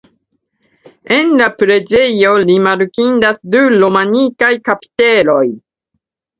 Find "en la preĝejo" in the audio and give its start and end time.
1.17-2.33